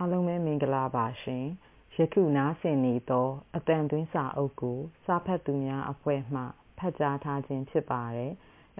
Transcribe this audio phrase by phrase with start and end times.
[0.00, 1.44] အားလုံးပဲမင်္ဂလာပါရှင်
[1.94, 6.42] ယခုနားဆင်နေသောအတန်သွင်းစာအုပ်ကို စာဖတ်သူများအဖွဲ့မှ
[6.78, 8.32] ဖတ်ကြားထားခြင်းဖြစ်ပါတယ်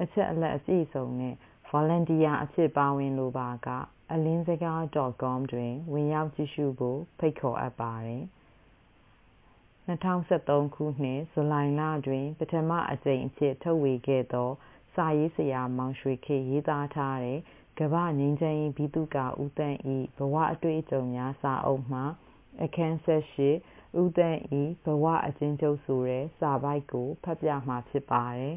[0.02, 1.34] အချက်အလက်အပြည့်စုံနဲ့
[1.70, 3.68] volunteer အဖြစ်ပါဝင်လိုပါက
[4.12, 4.80] အလင်းစကား
[5.22, 8.24] .com တွင်ဝင်ရောက်ကြည့်ရှုဖို့ဖိတ်ခေါ်အပ်ပါတယ်
[9.88, 14.50] 2013ခုနှစ်ဇူလိုင်လတွင် ပထမအကြိမ်အဖြစ်ထုတ်ဝေခဲ့သော
[14.94, 17.40] စာရေးဆရာမောင်ရွှေခေတ်ရေးသားထားတဲ့
[17.80, 19.76] ကမ္ဘာ့ငြိမ်းချမ်းရေး ဗိသုကာ ဦးသန့်၏
[20.16, 22.00] ဘဝအတွေ့အကြုံများ စာအုပ်မှ
[22.62, 23.50] အခန်း၁၈
[24.00, 24.38] ဦးသန့်၏
[24.84, 28.56] ဘဝအကျဉ်းချုပ်ဆိုတဲ့ စာပိုဒ်ကို ဖတ်ပြမှာ ဖြစ်ပါတယ်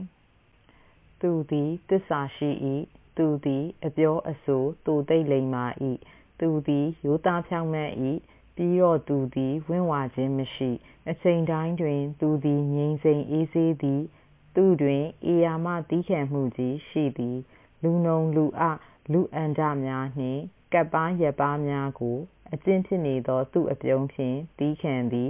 [1.22, 2.50] ။သူသည် သစ္စာရှိ၏။
[3.18, 5.66] သူသည် အပြောအဆို သိုသိပ်လိမ္မာ၏။
[6.40, 7.92] သူသည် ရိုးသားဖြောင့်မတ်၏။
[8.56, 10.70] ပြီးတော့ သူသည် ဝင့်ဝါခြင်းမရှိ။
[11.10, 14.02] အချိန်တိုင်းတွင် သူသည် ငြိမ်စိမ်အေးဆေးသည်။
[14.56, 17.38] သူတွင် ဧရာမသည်းခံမှုကြီးရှိသည်။
[17.84, 18.64] လူနုံလူအ
[19.12, 20.42] လူအန္တများနှင့်
[20.74, 22.18] ကပ်ပါးရက်ပါးများကို
[22.54, 25.30] အကျဉ်းဖြစ်နေသော သူ့အပြုံးဖြင့် သည်းခံသည်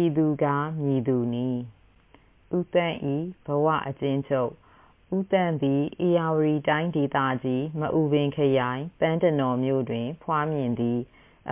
[0.00, 1.60] ဤသူကား မည်သူနည်း
[2.56, 2.96] ဦးသန့်၏
[3.46, 4.52] ဘဝအကျဉ်းချုပ်
[5.16, 10.98] ဦးသန့်သည် ဧရာဝတီတိုင်းဒေသကြီး မအူပင်ခရိုင်ပန်းတနော်မြို့တွင် ဖွားမြင်သည်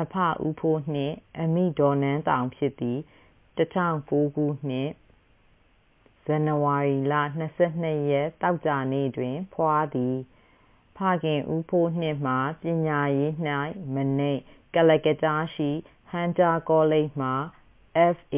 [0.00, 0.14] အဖ
[0.46, 2.98] ဦးဖိုးနှင့် အမိဒေါ်နန်းတောင်ဖြစ်သည်
[3.56, 4.90] 2009ခုနှစ်
[6.24, 7.14] ဇန်နဝါရီလ
[7.62, 10.16] 22ရက်တောက်ကြနေ့တွင် ဖွားသည်
[10.96, 13.32] ဖခင်ဦးဖိုးနှင့်မှပညာရေး၌
[13.94, 14.32] မနိ
[14.74, 15.70] ကလကကြားရှိ
[16.10, 17.30] ဟန်တာကောလိပ်မှ
[18.14, 18.36] F.A.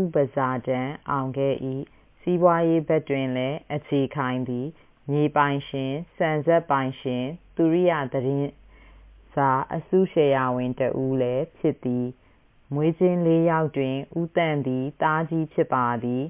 [0.00, 1.54] ဥပဇာတန်းအောင်ခဲ့၏
[2.20, 4.66] စီးပွားရေးဘက်တွင်လည်းအခြေခိုင်သည်
[5.10, 7.24] မြေပိုင်ရှင်စံစက်ပိုင်ရှင်
[7.56, 8.50] သူရိယသတင်း
[9.34, 12.06] စာအစုရှယ်ယာဝင်တဦးလည်းဖြစ်သည်
[12.74, 16.24] မွေးချင်းလေးယောက်တွင်ဦးတန့်သည်တားကြီးဖြစ်ပါသည်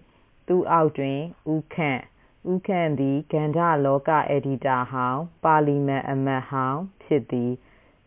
[0.47, 1.19] သူအောက်တွင်
[1.53, 2.01] ဦးခန့်
[2.49, 7.53] ဦးခန့်သည်ကန္ဓလောကအယ်ဒီတာဟောင်းပါလီမန်အမတ်ဟောင်းဖြစ်သည်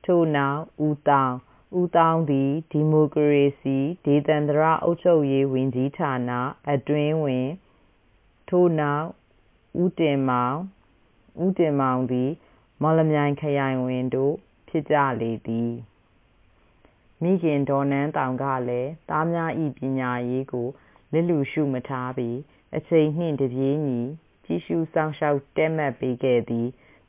[0.06, 1.36] ထို့နောက်ဦးသောင်း
[1.80, 6.32] ဦးသောင်းသည်ဒီမိုကရေစီဒေသန္တရအုပ်ချုပ်ရေးဝန်ကြီးဌာန
[6.72, 7.50] အတွင်းဝင်
[8.50, 9.08] ထို့နောက်
[9.82, 10.58] ဦးတင်မောင်
[11.44, 12.32] ဦးတင်မောင်သည်
[12.82, 14.34] မော်လမြိုင်ခရိုင်ဝင်တို့
[14.70, 15.72] ဖြစ်ကြလေသည်
[17.22, 20.68] မိခင်ဒေါ်နန်းတောင်ကလည်းသားများ၏ပညာရေးကို
[21.12, 22.38] လစ်လျူရှုမထားပြီး
[22.76, 24.00] အချိန်နှင့်တပြေးညီ
[24.46, 26.68] ကြည့်ရှုစောင့်ရှောက်တည့်မတ်ပေးခဲ့သည်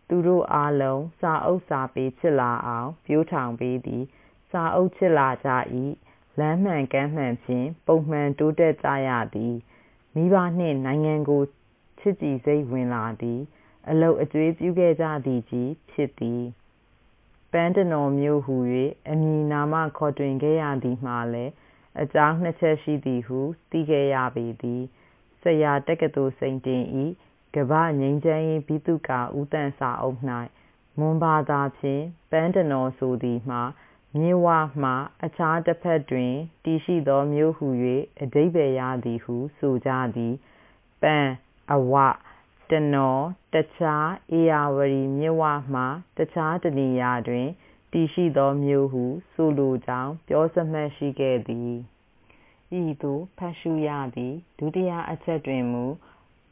[0.08, 4.04] သူတို့အားလုံးစာအုပ်စာပေချစ်လာအောင်ပျိုးထောင်ပေးသည်
[4.50, 5.50] စာအုပ်ချစ်လာကြ၏
[6.38, 9.54] လမ်းမှန်ကမ်းမှန်ဖြင့်ပုံမှန်တိုးတက်ကြရသည်
[10.14, 11.42] မိဘနှင့်နိုင်ငံကို
[11.98, 13.40] ချစ်ကြည်စိတ်ဝင်လာသည်
[13.90, 16.42] အလုပ်အကျွေးပြုခဲ့ကြသည်ကြီးဖြစ်သည်
[17.52, 18.56] ပန်းတနော်မြို့ဟူ၍
[19.10, 21.52] အမည်နာမခေါ်တွင်ခဲ့ရသည်မှာလည်း
[22.02, 24.82] အကြောင်းနှစ်ချက်ရှိသည်ဟုသိခဲ့ရပေသည်
[25.44, 26.82] ဆရာတက္ကသိုလ်စိန်တင်၏
[27.54, 30.20] ကမ္ဘာ့ငြိမ်းချမ်းရေးဗိသုကာဦးသန့်စာအုပ်၌
[30.98, 33.62] မွန်ဘာသာဖြင့်ပန်းတနော်ဆိုသည်မှာ
[34.18, 34.46] မြစ်ဝ
[34.82, 34.92] မှ
[35.24, 36.32] အခြားတစ်ဖက်တွင်
[36.64, 37.66] တည်ရှိသောမြို့ဟူ၍
[38.22, 40.34] အဓိပ္ပာယ်ရသည်ဟုဆိုကြသည်
[41.02, 41.32] ပန်း
[41.74, 41.94] အဝ
[42.70, 43.24] တနော်
[43.54, 45.42] တခြားဧရာဝတီမြစ်ဝ
[45.74, 45.82] မှ
[46.18, 47.48] တခြားတနေရာတွင်
[47.92, 51.74] တည်ရှိသောမြို့ဟုဆိုလိုကြောင်းပြောစမှတ်ရှိခဲ့သည်
[52.80, 55.84] ဤသို့ဖတ်ရှုရသည် ဒုတိယအချက်တွင်မူ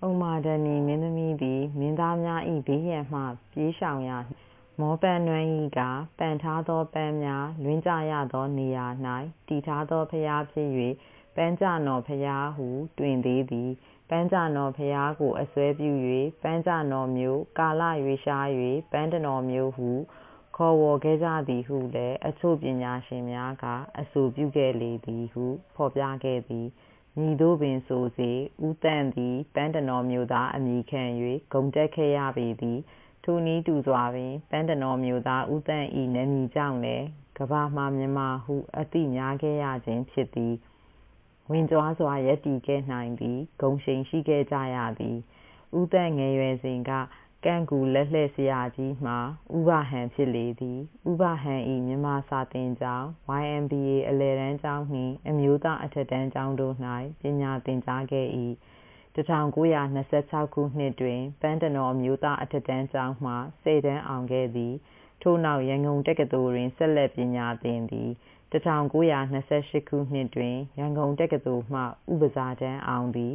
[0.06, 3.20] ဥမာဒဏီမင်းသမီးသည် မင်းသားများ၏ဘေးရန်မှ
[3.52, 4.18] ပြေးရှောင်ရာ
[4.80, 5.46] မောပန်းနွမ်း၏
[5.78, 5.80] က
[6.18, 8.86] ပန်ထားသောပန်းများ လွင့်ကြရသောနေရာ၌
[9.48, 10.68] တည်ထားသောဘုရားဖြစ်၍
[11.36, 12.68] ပန်းကြနော်ဘုရားဟု
[12.98, 13.70] တွင်သေးသည်
[14.10, 15.90] ပန်းကြနော်ဘုရားကိုအစွဲပြု၍
[16.42, 18.46] ပန်းကြနော်မျိုး ကာလရွေရှား၍
[18.92, 19.90] ပန်းတနော်မျိုးဟု
[20.56, 23.64] ခေါ်ဝေါ်ခဲ့ကြသည်ဟုလည်း အချို့ပညာရှင်များက
[24.00, 26.66] အဆိုပြုခဲ့လေသည်ဟု ဖော်ပြခဲ့သည်
[27.18, 28.30] မည်သို့ပင်ဆိုစေ
[28.66, 31.02] ဦးသန့်သည် ပန်းတနော်မျိုးသားအမည်ခံ၍
[31.52, 32.78] ဂုဏ်တက်ခဲ့ရပေသည်
[33.24, 37.06] ထိုနည်းတူစွာပင် ပန်းတနော်မျိုးသား ဦးသန့်၏နာမည်ကြောင့်လည်း
[37.38, 40.54] ကမ္ဘာမှာ မြန်မာဟု အသိများခဲ့ရခြင်းဖြစ်သည်
[41.50, 45.16] ဝင်ကြွားစွာ ရပ်တည်ခဲ့နိုင်သည် ဂုဏ်ရှိန်ရှိခဲ့ကြရသည်
[45.78, 46.91] ဦးသန့်ငယ်ရွယ်စဉ်က
[47.44, 49.18] ကန့်ကူလက်လှည့်ဆရာကြီးမှာ
[49.56, 50.78] ဥပဟန်ဖြစ်လေသည်
[51.10, 53.06] ဥပဟန်၏မြန်မာစာသင်ကျောင်း
[53.42, 56.74] YMBA အလယ်တန်းကျောင်းနှင့်အမျိုးသားအထက်တန်းကျောင်းတို့၌
[57.21, 58.27] ပညာသင်ကြားခဲ့၏
[59.15, 64.74] 1926ခုနှစ်တွင်ပန်းတနော်အမျိုးသားအထက်တန်းကျောင်းမှဆယ်တန်းအောင်ခဲ့သည်
[65.22, 68.10] ထို့နောက်ရန်ကုန်တက္ကသိုလ်တွင်ဆက်လက်ပညာသင်သည်
[68.53, 71.80] 1928ခုနှစ်တွင်ရန်ကုန်တက္ကသိုလ်မှ
[72.12, 73.33] ဥပစာတန်းအောင်သည်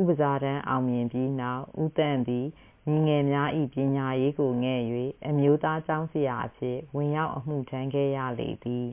[0.00, 2.46] ဥပစာတန်းအောင်မြင်ပြီးနောက်ဦးသန့်သည်
[2.86, 4.80] ညီငယ်များ၏ပညာရေးကိုငဲ့၍
[5.28, 8.86] အမျိုးသားကျောင်းဆရာအဖြစ်ဝင်ရောက်အမှုထမ်းခဲ့ရလေသည်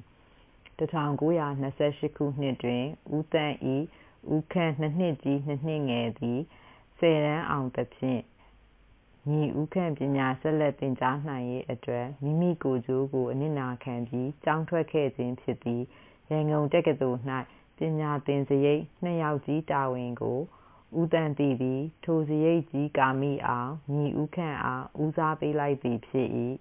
[0.77, 2.83] 1928ခုနှစ်တွင်
[3.15, 3.55] ဦးသန့်၏
[4.33, 6.39] ဦးခန့်နှစ်နှစ်ကြီးနှစ်နှစ်ငယ်သည်
[6.99, 8.21] ဆယ်တန်းအောင်သဖြင့်
[9.29, 15.81] ညီဦးခန့်ပညာဆက်လက်သင်ကြားနိုင်ရေးအတွက်မိမိကိုယ်ကျိုးကိုအနစ်နာခံပြီးကျောင်းထွက်ခဲ့ခြင်းဖြစ်သည်
[16.29, 17.21] ရန်ကုန်တက္ကသိုလ်၌
[17.77, 20.39] ပညာသင်စရိတ်နှစ်ယောက်ကြီးတာဝန်ကို
[20.99, 26.29] ဦးသန့်သိသည် ထိုစရိတ်ကြီးကာမိအောင်ညီဦးခန့်အားဦးစားပေးလိုက်သည်ဖြစ်၏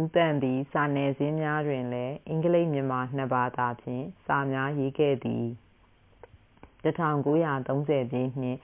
[0.00, 5.44] ဦးသန့်သည် စာနယ်ဇင်းများတွင်လည်းအင်္ဂလိပ်မြန်မာနှစ်ဘာသာဖြင့်စာများရေးခဲ့သည်
[6.84, 8.58] 1930ပြည့်နှစ်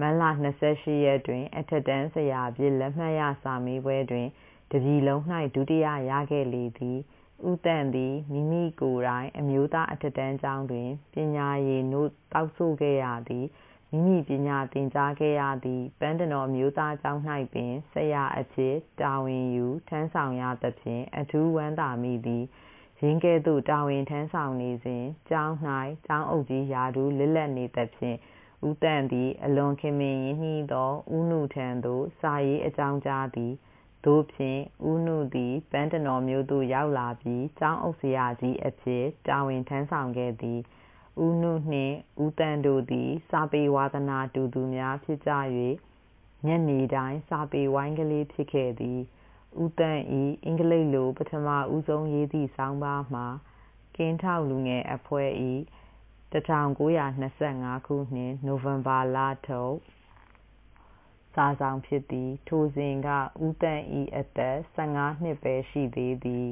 [0.00, 0.22] မတ်လ
[0.64, 4.26] 28ရက်တွင် အထက်တန်းဆရာအဖြစ်လက်မှတ်ရစာမေးပွဲတွင်
[4.70, 5.22] တပြည်လုံး၌
[5.54, 6.98] ဒုတိယရခဲ့လေသည်
[7.48, 13.46] ဦးသန့်သည်မိမိကိုယ်တိုင် အမျိုးသားအထက်တန်းကျောင်းတွင်ပညာရည်နို့သောက်စို့ခဲ့ရသည်
[13.92, 22.44] မိမိပညာသင်ကြားခဲ့ရသည့်ပန်းတနော်အမျိုးသားကျောင်း၌ပင်ဆရာအဖြစ်တာဝန်ယူထမ်းဆောင်ရသဖြင့်အထူးဝမ်းသာမိသည်
[23.00, 25.54] ယင်းကဲ့သို့တာဝန်ထမ်းဆောင်နေစဉ်ကျောင်း၌
[26.06, 28.16] ကျောင်းအုပ်ကြီးရာထူးလစ်လပ်နေသဖြင့်
[28.66, 33.52] ဦးသန့်သည်အလွန်ခင်မင်ရင်းနှီးသောဦးနုထံသို့စာရေးအကြောင်းကြားသည်
[34.04, 34.60] သို့ဖြင့်
[34.90, 40.60] ဦးနုသည်ပန်းတနော်မြို့သို့ရောက်လာပြီးကျောင်းအုပ်ဆရာကြီးအဖြစ်တာဝန်ထမ်းဆောင်ခဲ့သည်
[41.24, 45.32] ဦးနုနှင့်ဦးသန့်တို့သည် စာပေဝါသနာတူသူများဖြစ်ကြ၍
[46.46, 49.00] ညနေတိုင်းစာပေဝိုင်းကလေးဖြစ်ခဲ့သည်
[49.62, 50.02] ဦးသန့်၏
[50.44, 53.26] အင်္ဂလိပ်လို ပထမဦးဆုံးရေးသည့်ဆောင်းပါးမှာ
[53.96, 55.30] ကင်းထောက်လူငယ်အဖွဲ့၏
[56.32, 59.16] 1925 ခုနှစ် နိုဝင်ဘာလ
[59.46, 59.76] ထုတ်
[61.34, 63.08] စာစောင်ဖြစ်သည် ထိုစဉ်က
[63.44, 63.82] ဦးသန့်၏
[64.16, 66.48] အသက် 15 နှစ်ပဲရှိသေးသည်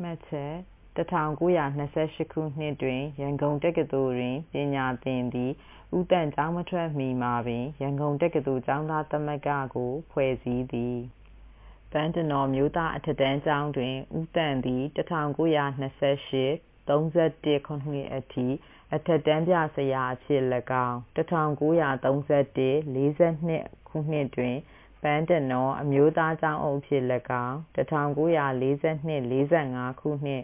[0.00, 0.54] မှတ်ချက်
[0.96, 5.52] 1928ခုနှစ်တွင်ရန်ကုန်တက္ကသိုလ်တွင်ပညာသင်သည်
[5.96, 10.96] ဦးသန့်ကျောင်းမထွက်မီမှာပင်ရန်ကုန်တက္ကသိုလ်ကျောင်းသားသမဂ္ဂကိုဖွဲ့စည်းသည်
[11.92, 18.46] ပန်းတနော်မြို့သားအထက်တန်းကျောင်းတွင်ဦးသန့်သည်1928 31ခုနှစ်အထိ
[18.94, 20.42] အထက်တန်းပြဆရာအဖြစ်၎
[20.86, 24.56] င်း1931 42ခုနှစ်တွင်
[25.02, 27.02] ပန်းတနော်အမျိုးသားကျောင်းအုပ်ဖြစ်၎
[27.46, 30.42] င်း1942 45ခုနှစ်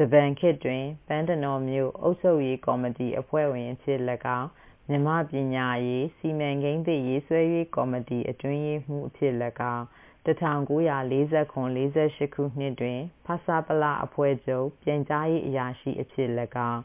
[0.00, 3.98] ဂျပန်ခေတ်တွင် ပန်းတနော်မြို့အုပ်ချုပ်ရေးကော်မတီအဖွဲ့ဝင်အဖြစ်၎
[4.38, 4.48] င်း
[4.88, 9.34] မြန်မာပညာရေးစီမံကိန်းသစ်ရေးဆွဲရေးကော်မတီအတွင်းရေးမှူးအဖြစ်၎
[9.74, 9.84] င်း
[10.26, 16.28] 1947-48 ခုနှစ်တွင် ဖဆပလအဖွဲ့ချုပ် ပြန်ကြားရေးအရာရှိအဖြစ်၎
[16.70, 16.80] င်း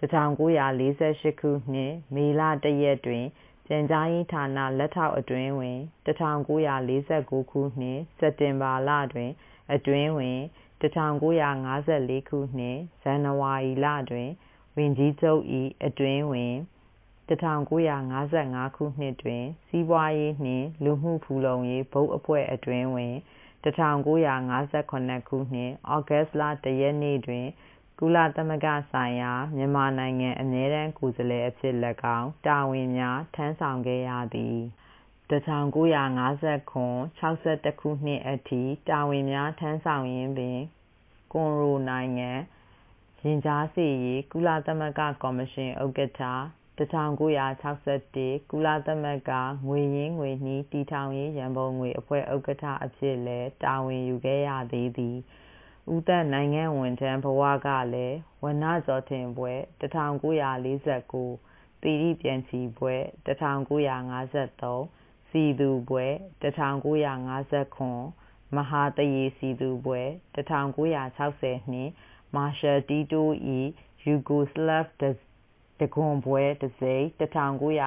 [0.00, 3.24] 1948 ခုနှစ် မေလ 1 ရက်တွင်
[3.66, 9.30] ပြန်ကြားရေးဌာန လက်ထောက်အတွင်းဝင်1949 ခုနှစ် စက်တင်ဘာလတွင်
[9.72, 10.40] အတွင်းဝင်
[10.80, 14.30] 1954 ခုနှစ် ဇန်နဝါရီလတွင်
[14.76, 15.42] ဝန်ကြီးချုပ်၏
[15.84, 16.54] အတွင်းဝင်
[17.28, 23.14] 1955 ခုနှစ်တွင် စီးပွားရေးနှင့် လူမှုဖူလုံရေး ဘုတ်အဖွဲ့အတွင်းဝင်
[23.62, 27.46] 1958ခုနှစ်ဩဂတ်လ 1 ရက်နေ့တွင်
[27.98, 31.74] ကုလသမဂ္ဂဆိုင်ရာ မြန်မာနိုင်ငံ အမြဲတမ်းကိုယ်စားလှယ်အဖြစ်၎
[32.18, 34.58] င်း တာဝန်များ ထမ်းဆောင်ခဲ့ရသည်
[35.30, 40.58] 1959 61 ခုနှစ်အထိ တာဝန်များထမ်းဆောင်ရင်းပင်
[41.32, 42.30] ကွန်ရိုနိုင်ငံ
[43.24, 46.22] ရင်ကြားစေ့ရေး ကုလသမဂ္ဂကော်မရှင် ဥက္ကဋ္ဌ
[46.78, 49.32] 1961 ကုလသမဂ္ဂ
[49.66, 55.16] ငွေရင်းငွေနှီး တည်ထောင်ရေး ရန်ပုံငွေအဖွဲ့ ဥက္ကဋ္ဌအဖြစ်လည်း တာဝန်ယူခဲ့ရသေးသည်
[55.92, 64.97] ဦးသန့်နိုင်ငံဝန်ထမ်းဘဝကလည်း ဝဏ္ဏဇော်ထင်ဘွဲ့ 1949 သီရိပြန်ချီဘွဲ့ 1953
[65.28, 71.92] စီသူဘွဲ့1959မဟာသရေစီသူဘွဲ့1960နှင့်
[72.34, 73.32] မာရှယ်တီးတိုး၏
[74.04, 74.86] ယူဂိုစလဗ်
[75.80, 77.04] တခွန်ဘွဲ့တံဆိပ်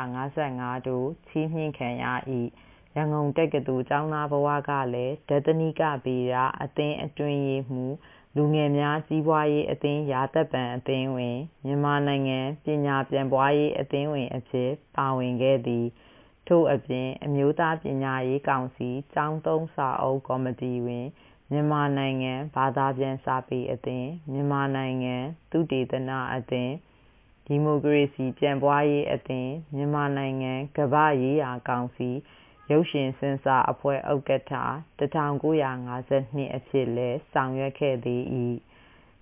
[0.04, 2.06] 1955တို့ ချီးမြှင့်ခံရ၏
[2.96, 7.96] ရန်ကုန်တက္ကသိုလ်ကျောင်းသားဘဝကလည်း ဒဿနိကဗေဒအသင်းအတွင်းရေးမှူး
[8.36, 15.86] လူငယ်များစီးပွားရေးအသင်းရာသက်ပန်အသင်းဝင် မြန်မာနိုင်ငံပညာပြန့်ပွားရေးအသင်းဝင်အဖြစ် ပါဝင်ခဲ့သည်
[16.54, 21.08] ထို့အပြင် အမျိုးသားပညာရေးကောင်စီ ကျောင်းသုံးစာအုပ်ကော်မတီတွင်
[21.52, 25.16] မြန်မာနိုင်ငံ ဘာသာပြန်စာပေအသင်း မြန်မာနိုင်ငံ
[25.52, 26.74] သုတေသနအသင်း
[27.46, 32.10] ဒီမိုကရေစီပြန့်ပွားရေးအသင်း မြန်မာနိုင်ငံ ကမ္ဘာ့ရေးရာကောင်စီ
[32.72, 34.54] ရုပ်ရှင်ဆင်ဆာအဖွဲ့ ဥက္ကဋ္ဌ
[35.00, 38.22] 1952အဖြစ်လည်း ဆောင်ရွက်ခဲ့သေး၏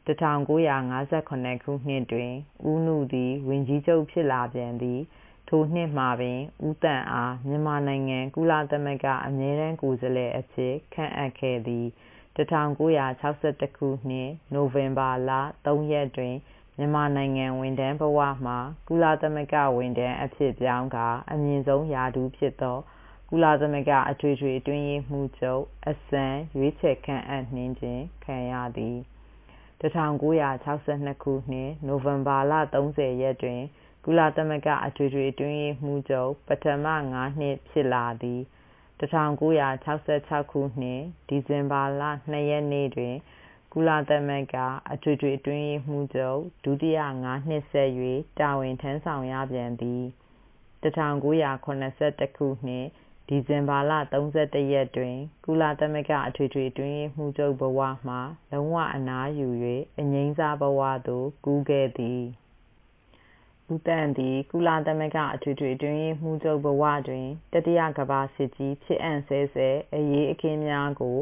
[0.05, 2.33] 1958ခုနှစ်တွင်
[2.69, 5.01] ဦးနုသည် ဝန်ကြီးချုပ်ဖြစ်လာပြန်သည်
[5.49, 11.85] ထိုနှစ်မှာပင် ဦးသန့်အား မြန်မာနိုင်ငံ ကုလသမဂ္ဂ အမြဲတမ်းကိုယ်စားလှယ်အဖြစ် ခန့်အပ်ခဲ့သည်
[12.35, 15.31] 1961 ခုနှစ် နိုဝင်ဘာလ
[15.65, 16.35] 3 ရက်တွင်
[16.77, 18.55] မြန်မာနိုင်ငံ ဝန်ထမ်းဘဝမှ
[18.87, 22.77] ကုလသမဂ္ဂဝန်ထမ်းအဖြစ်ပြောင်းကာ အမြင့်ဆုံးရာထူးဖြစ်သော
[23.29, 28.97] ကုလသမဂ္ဂ အထွေထွေအတွင်းရေးမှူးချုပ်အဆင့်ရွေးချယ်ခန့်အပ်နှင့်ခြင်း ခံရသည်
[29.81, 33.61] 1962 ခုနှစ် နိုဝင်ဘာလ 30 ရက်တွင်
[34.11, 38.41] ကုလသမဂ္ဂအထွေထွေအတွင်းရေးမှူးချုပ်ပထမ5နှစ်ဖြစ်လာသည်
[38.99, 43.15] 1966ခုနှစ်ဒီဇင်ဘာလ2ရက်နေ့တွင်
[43.73, 44.57] ကုလသမဂ္ဂ
[44.93, 47.89] အထွေထွေအတွင်းရေးမှူးချုပ်ဒုတိယငါးနှစ်ဆက်၍
[48.39, 50.03] တာဝန်ထမ်းဆောင်ရပြန်သည်
[50.83, 51.63] 1981
[52.37, 52.85] ခုနှစ်
[53.27, 58.15] ဒီဇင်ဘာလ31ရက်တွင် ကုလသမဂ္ဂအထွေထွေအတွင်းရေးမှူးချုပ်ဘဝမှ
[58.51, 59.47] လုံးဝအနားယူ၍
[59.99, 62.23] အငြိမ်းစားဘဝသို့ကူးခဲ့သည်
[63.73, 71.17] ဦးသန့်သည်ကုလသမဂ္ဂအထွေထွေအတွင်းရေးမှူးချုပ်ဘဝတွင်တတိယကမ္ဘာစစ်ကြီးဖြစ်အံ့ဆဲဆဲအရေးအခင်းများကို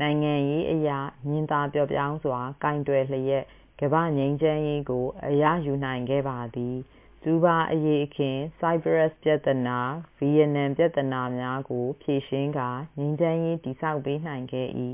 [0.00, 0.90] နိုင်ငံရေးအရ
[1.28, 3.44] မြင်သာပျော့ပျောင်းစွာကိုင်တွယ်လျက်
[3.80, 6.76] ကမ္ဘာ့ငြိမ်းချမ်းရေးကို အရယူနိုင်ခဲ့ပါသည်
[7.22, 9.78] ကျူးဘားအရေးအခင်းဆိုက်ပရပ်စ်ပြဿနာ
[10.18, 14.68] ဗီယက်နမ်ပြဿနာများကို ဖြေရှင်းကာငြိမ်းချမ်းရေးတည်ဆောက်ပေးနိုင်ခဲ့၏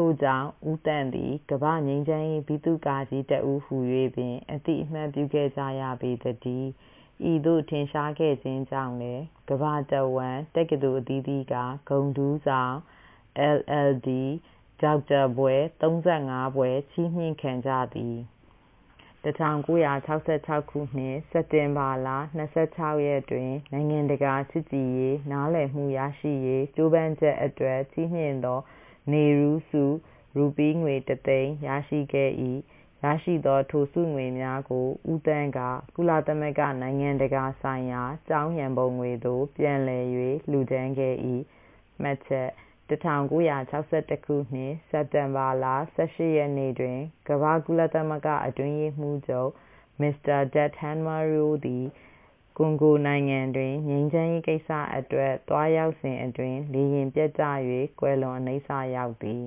[0.00, 3.76] ထို့ကြောင့်ဦးသန့်သည်ကမ္ဘာ့ငြိမ်းချမ်းရေးဗိသုကာကြီးတစ်ဦးဟူ၍
[4.16, 6.68] ပင်အသိအမှတ်ပြုခဲ့ကြရပေသတည်း
[7.30, 11.54] ဤသို့ထင်ရှားခဲ့ခြင်းကြောင့်လည်းကမ္ဘာတစ်ဝှမ်းတက္ကသိုလ်အသီးသီးက
[11.88, 12.76] ဂုဏ်ထူးဆောင်
[13.56, 14.08] LL.D.
[14.80, 18.16] ဒေါက်တာဘွဲ့35ဘွဲ့ချီးမြှင့်ခံကြသည်
[19.24, 22.08] 1966ခုနှစ်စက်တင်ဘာလ
[22.56, 28.58] 26ရက်တွင်နိုင်ငံတကာချစ်ကြည်ရေးနားလည်မှုရရှိရေးကြိုးပမ်းချက်အတွက်ချီးမြှင့်သော
[29.12, 29.84] နေရူးဆု
[30.36, 32.30] ရူပီးငွေတစ်သိန်းရရှိခဲ့၏
[33.04, 35.60] ရရှိသောထိုဆုငွေများကို ဦးသန့်က
[35.96, 40.04] ကုလသမဂ္ဂနိုင်ငံတကာဆိုင်ရာကျောင်းရန်ပုံငွေသို့ ပြန်လည်၍
[40.50, 41.14] လှူဒါန်းခဲ့၏
[42.02, 42.50] မှတ်ချက်
[42.88, 46.98] 1961 ခုနှစ် စက်တင်ဘာလ 18 ရက်နေ့တွင်
[47.28, 49.50] ကမ္ဘာ့ကုလသမဂ္ဂအတွင်းရေးမှူးချုပ်
[50.00, 51.84] မစ္စတာဒက်ဟန်မာရိုးသည်
[52.60, 57.44] ကွန်ဂိုနိုင်ငံတွင် ငြိမ်းချမ်းရေးကိစ္စအတွက် သွားရောက်စဉ်အတွင်း လေယာဉ်ပျက်ကျ၍
[58.00, 59.44] ကွယ်လွန်အနိစ္စရောက်သည်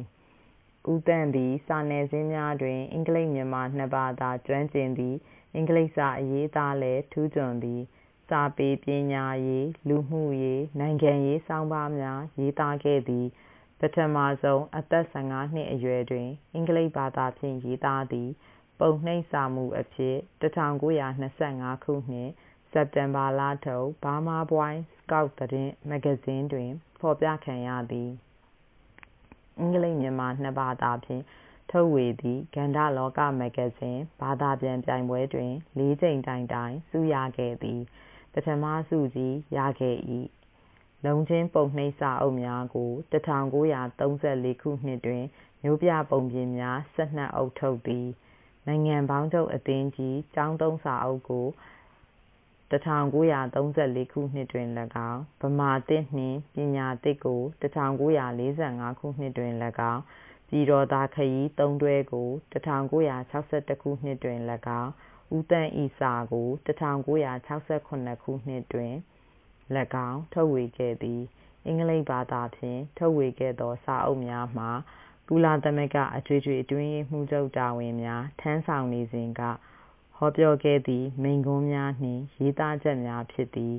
[0.92, 5.16] ဦးသန့်သည် စာနယ်ဇင်းများတွင် အင်္ဂလိပ်မြန်မာ နှစ်ဘာသာ ကျွမ်းကျင်သည်
[5.56, 7.82] အင်္ဂလိပ်စာအရေးသားလည်း ထူးချွန်သည်
[8.30, 13.28] စာပေပညာရေး လူမှုရေး နိုင်ငံရေးဆောင်းပါးများ ရေးသားခဲ့သည်
[13.80, 18.30] ပထမဆုံး အသက်15နှစ်အရွယ်တွင် အင်္ဂလိပ်ဘာသာဖြင့် ရေးသားသည်
[18.80, 22.30] ပုံနှိပ်စာမူအဖြစ်1925ခုနှစ်
[22.72, 28.12] စက်တင်ဘာလထုတ် Burma Boy Scout သတင်းမဂ္ဂဇင်းတွင် ဖော်ပြခံရသည်
[29.58, 31.24] အင်္ဂလိပ်မြန်မာနှစ်ဘာသာဖြင့်
[31.72, 37.82] ထုတ်ဝေသည့်ကန္ဓလောကမဂ္ဂဇင်းဘာသာပြန်ပြိုင်ပွဲတွင်လေးကြိမ်တိုင်တိုင်ဆုရခဲ့သည်
[38.34, 39.98] ပထမဆုကြီးရခဲ့၏
[41.06, 42.92] လုံးချင်းပုံနှိပ်စာအုပ်များကို
[43.82, 45.24] 1934ခုနှစ်တွင်
[45.64, 48.08] မြို့ပြပုံပြင်များ12အုပ်ထုတ်သည်
[48.68, 51.48] နိုင်ငံပေါင်းချုပ်အသင်းကြီးကျောင်းသုံးစာအုပ်ကို
[52.72, 54.68] 1934ခုနှစ်တွင်၎
[55.10, 59.54] င်း ဗမာသစ်နှင့် ပညာသစ်ကို1945ခုနှစ်တွင်၎
[59.92, 60.02] င်း
[60.50, 64.40] ပြည်တော်သာခရီးသုံးတွဲကို1961ခုနှစ်တွင်၎
[64.82, 64.92] င်း
[65.36, 67.88] ဦးသန့်ဤစာကို1968
[68.24, 68.94] ခုနှစ်တွင်၎
[70.08, 71.22] င်း ထုတ်ဝေခဲ့သည်
[71.66, 74.72] အင်္ဂလိပ်ဘာသာဖြင့် ထုတ်ဝေခဲ့သော စာအုပ်များမှာ
[75.28, 79.42] ကုလသမဂ္ဂ အထွေထွေအတွင်းရေးမှူးချုပ် တာဝန်များ ထမ်းဆောင်နေစဉ်က
[80.21, 83.77] ဟောပြောခဲ့သည့်မိန့်ခွန်းများနှင့်ရေးသားချက်များဖြစ်သည်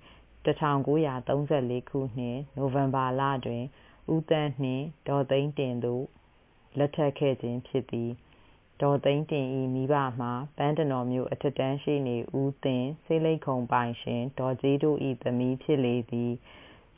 [0.44, 3.64] 1934ခုနှစ်နိုဝင်ဘာလတွင်
[4.14, 6.04] ဦးသန့်နှင့်ဒေါ်သိန်းတင်တို့
[6.78, 8.10] လက်ထပ်ခဲ့ခြင်းဖြစ်သည်
[8.82, 16.32] ဒေါ်သိန်းတင်၏မိဘမှာပန်းတနော်မြို့အထက်တန်းရှေ့နေဦးသင်ဆေးလိပ်ခုံပိုင်ရှင်ဒေါ်ကြေးတို့၏သမီးဖြစ်လေသည်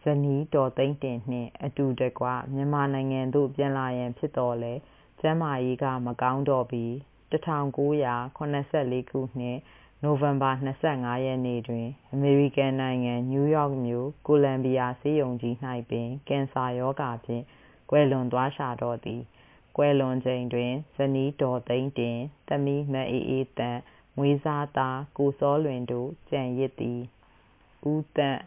[0.02, 4.80] ဇနီးဒေါ်သိန်းတင်နှင့် အတူတကွမြန်မာနိုင်ငံသို့ ပြန်လာရန်ဖြစ်သော်လည်း
[5.20, 6.90] ကျန်းမာရေးက မကောင်းတော့ပြီး
[7.32, 9.58] 1984ခုနှစ်
[10.02, 10.50] နိုဝင်ဘာ
[10.88, 15.54] 25 ရက်နေ့တွင် အမေရိကန်နိုင်ငံ နယူးယောက်မြို့ ကိုလံဘီယာဆေးရုံကြီး၌
[15.90, 17.44] ပင် ကင်ဆာရောဂါဖြင့်
[17.90, 19.22] ကွယ်လွန်သွားရှာတော့သည်
[19.76, 22.18] ကွယ်လွန်ချိန်တွင် ဇနီးဒေါ်သိန်းတင်
[22.48, 23.80] သမီးမအေးအေးသန့်
[24.16, 27.00] မွေးစားသား ကိုစောလွင်တို့ ကျန်ရစ်သည်
[27.90, 28.40] ဦးသန့်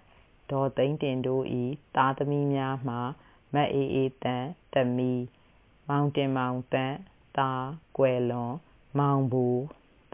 [0.51, 1.43] ဒေါ်သိန်းတင်တို့၏
[1.95, 2.99] သားသမီးများမှာ
[3.53, 5.23] မအေးအေးသန့်သမီး
[5.89, 6.95] မောင်တင်မောင်သန့်
[7.37, 8.53] သားကွယ်လွန်
[8.99, 9.47] မောင်ဘူ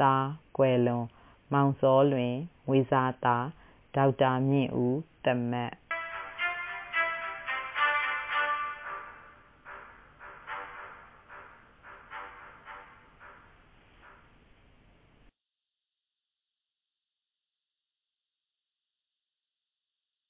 [0.01, 1.05] သားကွယ်လွန်
[1.53, 2.33] မောင်စောလွင်
[2.69, 3.45] ဝေဇာသား
[3.95, 5.71] ဒေါက်တာမြင့်ဦးသမတ်